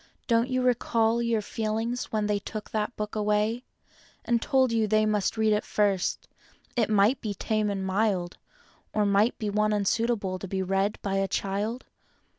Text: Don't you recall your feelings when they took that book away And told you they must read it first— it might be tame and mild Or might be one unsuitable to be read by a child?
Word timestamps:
Don't 0.25 0.49
you 0.49 0.63
recall 0.63 1.21
your 1.21 1.43
feelings 1.43 2.05
when 2.05 2.25
they 2.25 2.39
took 2.39 2.71
that 2.71 2.95
book 2.95 3.15
away 3.15 3.65
And 4.25 4.41
told 4.41 4.71
you 4.71 4.87
they 4.87 5.05
must 5.05 5.37
read 5.37 5.53
it 5.53 5.63
first— 5.63 6.27
it 6.75 6.89
might 6.89 7.21
be 7.21 7.35
tame 7.35 7.69
and 7.69 7.85
mild 7.85 8.37
Or 8.93 9.05
might 9.05 9.37
be 9.37 9.51
one 9.51 9.73
unsuitable 9.73 10.39
to 10.39 10.47
be 10.47 10.63
read 10.63 10.97
by 11.03 11.17
a 11.17 11.27
child? 11.27 11.85